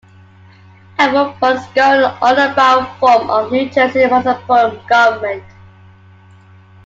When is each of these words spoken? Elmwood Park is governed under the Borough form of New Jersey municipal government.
Elmwood 0.97 1.37
Park 1.39 1.57
is 1.59 1.67
governed 1.75 2.17
under 2.23 2.47
the 2.47 2.55
Borough 2.55 2.91
form 2.99 3.29
of 3.29 3.51
New 3.51 3.69
Jersey 3.69 3.99
municipal 4.07 4.75
government. 4.89 5.43